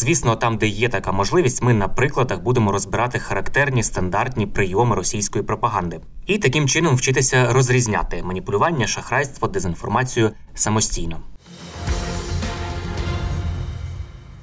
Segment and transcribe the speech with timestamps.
[0.00, 5.44] Звісно, там, де є така можливість, ми на прикладах будемо розбирати характерні стандартні прийоми російської
[5.44, 11.20] пропаганди і таким чином вчитися розрізняти маніпулювання, шахрайство, дезінформацію самостійно.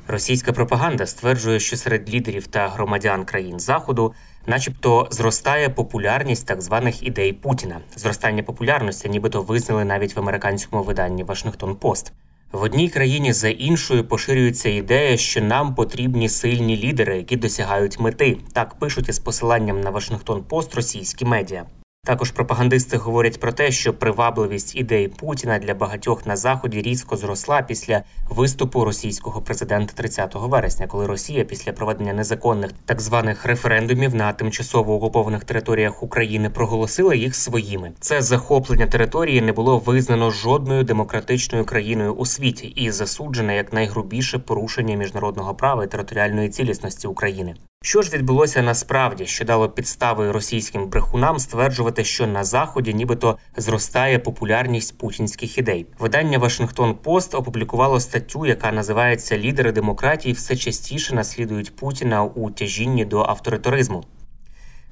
[0.07, 4.13] Російська пропаганда стверджує, що серед лідерів та громадян країн заходу,
[4.45, 7.81] начебто, зростає популярність так званих ідей Путіна.
[7.95, 12.13] Зростання популярності, нібито визнали навіть в американському виданні Вашингтон Пост.
[12.51, 18.37] В одній країні за іншою поширюється ідея, що нам потрібні сильні лідери, які досягають мети.
[18.53, 21.65] Так пишуть із посиланням на Вашингтон Пост російські медіа.
[22.05, 27.61] Також пропагандисти говорять про те, що привабливість ідей Путіна для багатьох на заході різко зросла
[27.61, 34.33] після виступу російського президента 30 вересня, коли Росія після проведення незаконних так званих референдумів на
[34.33, 37.91] тимчасово окупованих територіях України проголосила їх своїми.
[37.99, 44.39] Це захоплення території не було визнано жодною демократичною країною у світі і засуджене як найгрубіше
[44.39, 47.55] порушення міжнародного права і територіальної цілісності України.
[47.85, 54.19] Що ж відбулося насправді, що дало підстави російським брехунам стверджувати, що на заході нібито зростає
[54.19, 55.85] популярність путінських ідей?
[55.99, 63.05] Видання Вашингтон Пост опублікувало статтю, яка називається Лідери демократії все частіше наслідують Путіна у тяжінні
[63.05, 64.03] до авторитаризму.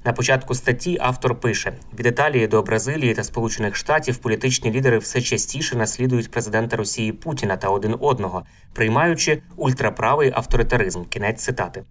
[0.04, 5.22] На початку статті автор пише: від Італії до Бразилії та Сполучених Штатів політичні лідери все
[5.22, 11.04] частіше наслідують президента Росії Путіна та один одного, приймаючи ультраправий авторитаризм.
[11.04, 11.84] Кінець цитати.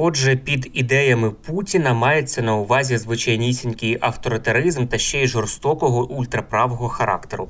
[0.00, 7.48] Отже, під ідеями Путіна мається на увазі звичайнісінький авторитаризм та ще й жорстокого ультраправого характеру.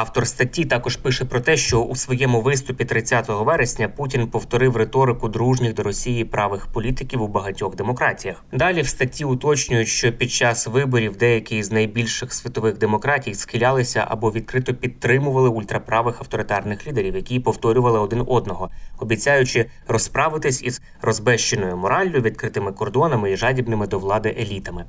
[0.00, 5.28] Автор статті також пише про те, що у своєму виступі 30 вересня Путін повторив риторику
[5.28, 8.44] дружніх до Росії правих політиків у багатьох демократіях.
[8.52, 14.30] Далі в статті уточнюють, що під час виборів деякі з найбільших світових демократій схилялися або
[14.30, 22.72] відкрито підтримували ультраправих авторитарних лідерів, які повторювали один одного, обіцяючи розправитись із розбещеною мораллю, відкритими
[22.72, 24.84] кордонами і жадібними до влади елітами.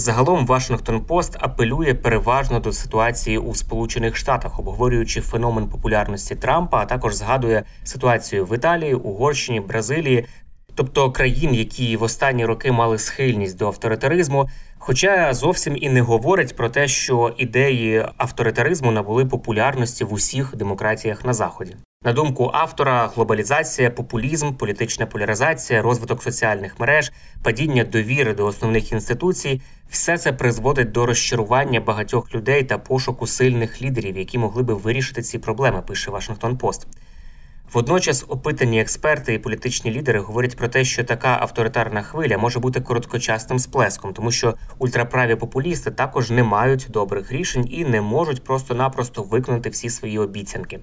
[0.00, 6.84] Загалом Вашингтон Пост апелює переважно до ситуації у Сполучених Штатах, обговорюючи феномен популярності Трампа, а
[6.84, 10.26] також згадує ситуацію в Італії, Угорщині, Бразилії,
[10.74, 14.48] тобто країн, які в останні роки мали схильність до авторитаризму.
[14.82, 21.24] Хоча зовсім і не говорить про те, що ідеї авторитаризму набули популярності в усіх демократіях
[21.24, 21.76] на заході.
[22.04, 29.60] На думку автора, глобалізація, популізм, політична поляризація, розвиток соціальних мереж, падіння довіри до основних інституцій
[29.90, 35.22] все це призводить до розчарування багатьох людей та пошуку сильних лідерів, які могли би вирішити
[35.22, 35.82] ці проблеми.
[35.86, 36.86] Пише Вашингтон Пост.
[37.72, 42.80] Водночас опитані експерти і політичні лідери говорять про те, що така авторитарна хвиля може бути
[42.80, 49.22] короткочасним сплеском, тому що ультраправі популісти також не мають добрих рішень і не можуть просто-напросто
[49.22, 50.80] виконати всі свої обіцянки.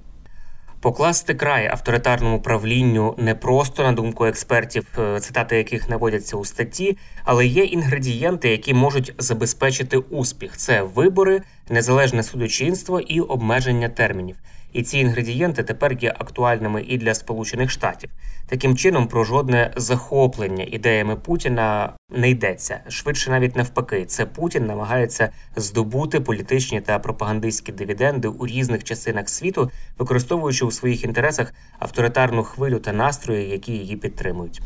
[0.82, 6.98] Покласти край авторитарному правлінню не просто на думку експертів, е, цитати яких наводяться у статті,
[7.24, 14.36] але є інгредієнти, які можуть забезпечити успіх: це вибори, незалежне судочинство і обмеження термінів.
[14.78, 18.10] І ці інгредієнти тепер є актуальними і для Сполучених Штатів.
[18.48, 22.80] Таким чином, про жодне захоплення ідеями Путіна не йдеться.
[22.88, 29.72] Швидше навіть навпаки, це Путін намагається здобути політичні та пропагандистські дивіденди у різних частинах світу,
[29.98, 34.62] використовуючи у своїх інтересах авторитарну хвилю та настрої, які її підтримують.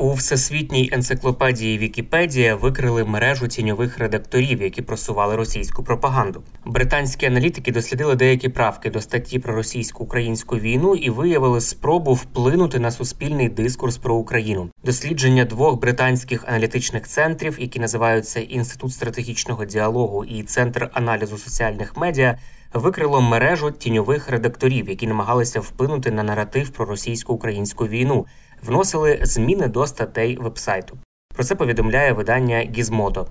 [0.00, 6.42] У всесвітній енциклопедії Вікіпедія викрили мережу тіньових редакторів, які просували російську пропаганду.
[6.64, 12.90] Британські аналітики дослідили деякі правки до статті про російсько-українську війну і виявили спробу вплинути на
[12.90, 14.70] суспільний дискурс про Україну.
[14.84, 22.38] Дослідження двох британських аналітичних центрів, які називаються Інститут стратегічного діалогу і Центр аналізу соціальних медіа.
[22.74, 28.26] Викрило мережу тіньових редакторів, які намагалися вплинути на наратив про російсько-українську війну,
[28.62, 30.98] вносили зміни до статей вебсайту.
[31.34, 33.26] Про це повідомляє видання Гізмото.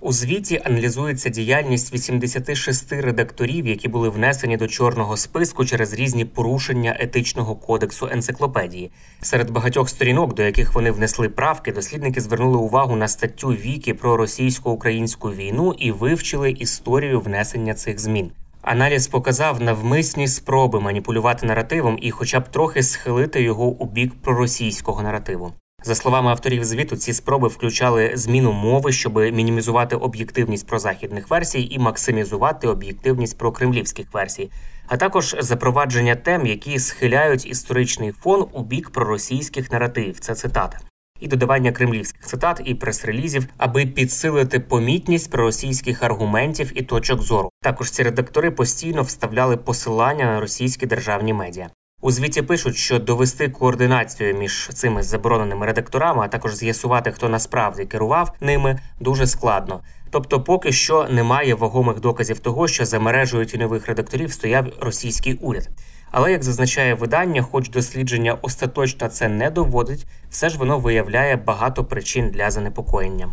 [0.00, 6.96] У звіті аналізується діяльність 86 редакторів, які були внесені до чорного списку через різні порушення
[7.00, 8.90] етичного кодексу енциклопедії.
[9.20, 14.16] Серед багатьох сторінок, до яких вони внесли правки, дослідники звернули увагу на статтю Віки про
[14.16, 18.30] російсько-українську війну і вивчили історію внесення цих змін.
[18.68, 25.02] Аналіз показав навмисні спроби маніпулювати наративом і, хоча б трохи схилити його у бік проросійського
[25.02, 25.52] наративу.
[25.84, 31.78] За словами авторів звіту, ці спроби включали зміну мови, щоб мінімізувати об'єктивність прозахідних версій і
[31.78, 34.50] максимізувати об'єктивність прокремлівських версій,
[34.88, 40.20] а також запровадження тем, які схиляють історичний фон у бік проросійських наративів.
[40.20, 40.78] Це цитата.
[41.20, 47.50] І додавання кремлівських цитат і прес-релізів, аби підсилити помітність проросійських аргументів і точок зору.
[47.62, 51.68] Також ці редактори постійно вставляли посилання на російські державні медіа.
[52.00, 57.84] У звіті пишуть, що довести координацію між цими забороненими редакторами, а також з'ясувати, хто насправді
[57.84, 59.80] керував ними, дуже складно.
[60.10, 65.68] Тобто, поки що немає вагомих доказів того, що за мережею тіньових редакторів стояв російський уряд.
[66.10, 71.84] Але як зазначає видання, хоч дослідження остаточно це не доводить, все ж воно виявляє багато
[71.84, 73.32] причин для занепокоєння.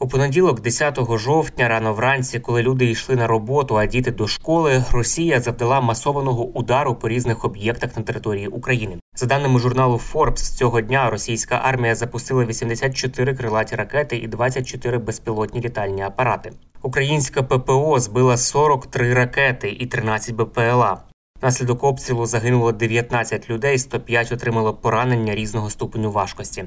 [0.00, 4.84] У понеділок, 10 жовтня, рано вранці, коли люди йшли на роботу, а діти до школи,
[4.92, 8.98] Росія завдала масованого удару по різних об'єктах на території України.
[9.18, 15.60] За даними журналу Forbes, цього дня російська армія запустила 84 крилаті ракети і 24 безпілотні
[15.60, 16.52] літальні апарати.
[16.82, 20.98] Українська ППО збила 43 ракети і 13 БПЛА.
[21.42, 26.64] Наслідок обстрілу загинуло 19 людей, 105 отримало поранення різного ступеню важкості.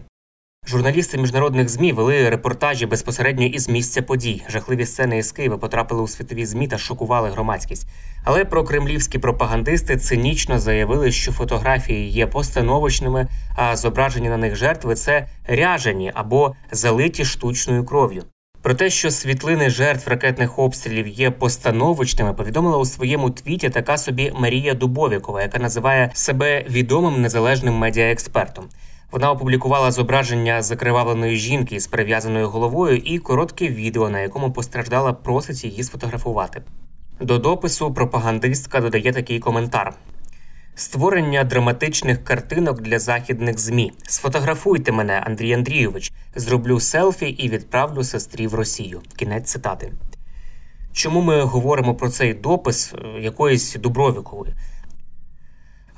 [0.72, 4.44] Журналісти міжнародних змі вели репортажі безпосередньо із місця подій.
[4.50, 7.88] Жахливі сцени із Києва потрапили у світові змі та шокували громадськість.
[8.24, 14.96] Але про кремлівські пропагандисти цинічно заявили, що фотографії є постановочними, а зображені на них жертви
[14.96, 18.24] це ряжені або залиті штучною кров'ю.
[18.62, 24.31] Про те, що світлини жертв ракетних обстрілів є постановочними, повідомила у своєму твіті така собі
[24.36, 28.66] Марія Дубовікова, яка називає себе відомим незалежним медіаекспертом.
[29.12, 35.63] Вона опублікувала зображення закривавленої жінки з перев'язаною головою і коротке відео, на якому постраждала просить
[35.63, 36.62] її сфотографувати.
[37.19, 39.94] До допису пропагандистка додає такий коментар:
[40.75, 43.92] створення драматичних картинок для західних змі.
[44.04, 49.02] Сфотографуйте мене, Андрій Андрійович, зроблю селфі і відправлю сестрі в Росію.
[49.16, 49.92] Кінець цитати.
[50.94, 54.40] Чому ми говоримо про цей допис е, якоїсь Дубровікової?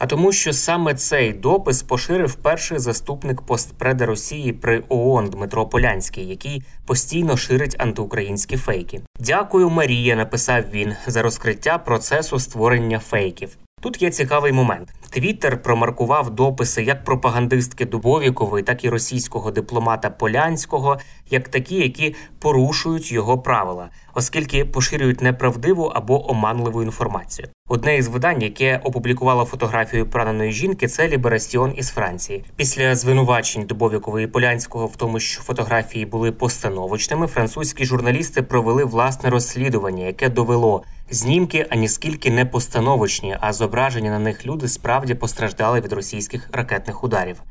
[0.03, 6.27] А тому, що саме цей допис поширив перший заступник постпреда Росії при ООН Дмитро Полянський,
[6.27, 9.01] який постійно ширить антиукраїнські фейки.
[9.19, 10.15] Дякую, Марія.
[10.15, 13.57] Написав він за розкриття процесу створення фейків.
[13.83, 14.93] Тут є цікавий момент.
[15.09, 20.97] Твіттер промаркував дописи як пропагандистки Дубовікової, так і російського дипломата Полянського,
[21.29, 27.47] як такі, які порушують його правила, оскільки поширюють неправдиву або оманливу інформацію.
[27.67, 32.45] Одне із видань, яке опублікувало фотографію пораненої жінки, це Ліберасіон із Франції.
[32.55, 39.29] Після звинувачень Дубовікової і Полянського в тому, що фотографії були постановочними, французькі журналісти провели власне
[39.29, 40.83] розслідування, яке довело
[41.13, 47.43] знімки аніскільки не постановочні, а зображені на них люди справді постраждали від російських ракетних ударів.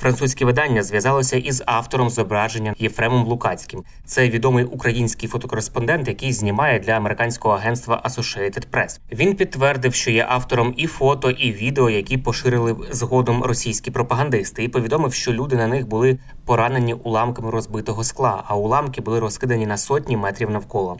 [0.00, 3.84] Французьке видання зв'язалося із автором зображення Єфремом Лукацьким.
[4.04, 9.00] Це відомий український фотокореспондент, який знімає для американського агентства Associated Press.
[9.12, 14.68] Він підтвердив, що є автором і фото, і відео, які поширили згодом російські пропагандисти, і
[14.68, 19.76] повідомив, що люди на них були поранені уламками розбитого скла, а уламки були розкидані на
[19.76, 20.96] сотні метрів навколо.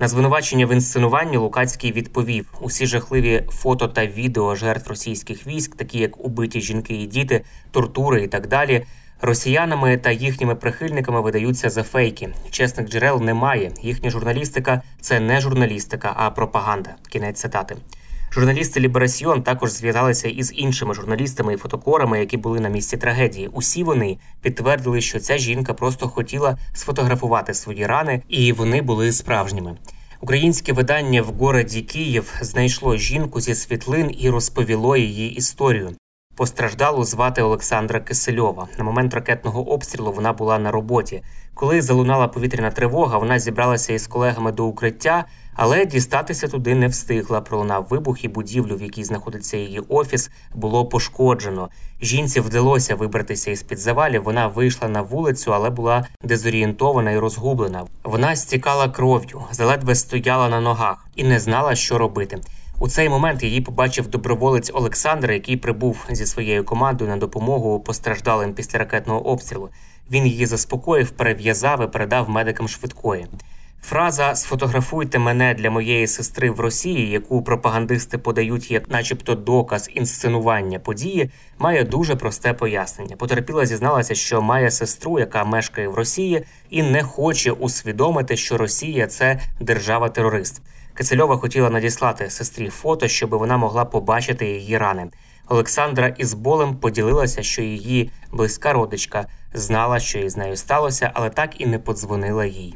[0.00, 5.98] На звинувачення в інсценуванні Лукацький відповів: усі жахливі фото та відео жертв російських військ, такі
[5.98, 8.86] як убиті жінки і діти, тортури і так далі.
[9.20, 12.28] Росіянами та їхніми прихильниками видаються за фейки.
[12.50, 13.72] Чесних джерел немає.
[13.82, 16.94] Їхня журналістика це не журналістика, а пропаганда.
[17.08, 17.76] Кінець цитати.
[18.32, 23.48] Журналісти Ліберасіон також зв'язалися із іншими журналістами і фотокорами, які були на місці трагедії.
[23.52, 29.76] Усі вони підтвердили, що ця жінка просто хотіла сфотографувати свої рани, і вони були справжніми.
[30.20, 35.90] Українське видання в городі Київ знайшло жінку зі світлин і розповіло її історію.
[36.38, 38.68] Постраждалу звати Олександра Кисельова.
[38.78, 41.22] На момент ракетного обстрілу вона була на роботі.
[41.54, 47.40] Коли залунала повітряна тривога, вона зібралася із колегами до укриття, але дістатися туди не встигла.
[47.40, 51.68] Пролунав вибух і будівлю, в якій знаходиться її офіс, було пошкоджено.
[52.02, 54.22] Жінці вдалося вибратися із під завалів.
[54.22, 57.84] Вона вийшла на вулицю, але була дезорієнтована і розгублена.
[58.04, 62.38] Вона стікала кров'ю, заледве стояла на ногах і не знала, що робити.
[62.80, 68.54] У цей момент її побачив доброволець Олександр, який прибув зі своєю командою на допомогу постраждалим
[68.54, 69.68] після ракетного обстрілу.
[70.10, 73.26] Він її заспокоїв, перев'язав і передав медикам швидкої.
[73.82, 80.78] Фраза Сфотографуйте мене для моєї сестри в Росії, яку пропагандисти подають як, начебто, доказ інсценування
[80.78, 83.16] події, має дуже просте пояснення.
[83.16, 89.06] Потерпіла зізналася, що має сестру, яка мешкає в Росії, і не хоче усвідомити, що Росія
[89.06, 90.62] це держава-терорист.
[90.98, 95.10] Кицельова хотіла надіслати сестрі фото, щоб вона могла побачити її рани.
[95.48, 101.60] Олександра із болем поділилася, що її близька родичка знала, що із нею сталося, але так
[101.60, 102.74] і не подзвонила їй.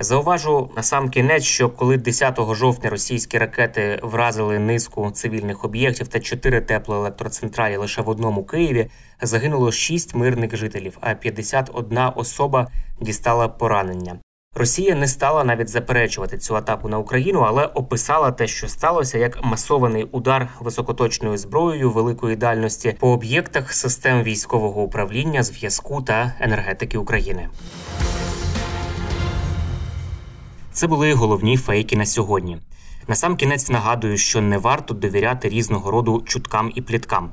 [0.00, 6.20] Зауважу на сам кінець, що коли 10 жовтня російські ракети вразили низку цивільних об'єктів та
[6.20, 8.90] чотири теплоелектроцентралі лише в одному Києві,
[9.22, 12.68] загинуло 6 мирних жителів, а 51 особа
[13.00, 14.18] дістала поранення.
[14.54, 19.44] Росія не стала навіть заперечувати цю атаку на Україну, але описала те, що сталося, як
[19.44, 27.48] масований удар високоточною зброєю великої дальності по об'єктах систем військового управління, зв'язку та енергетики України.
[30.72, 32.58] Це були головні фейки на сьогодні.
[33.08, 37.32] Насамкінець нагадую, що не варто довіряти різного роду чуткам і пліткам.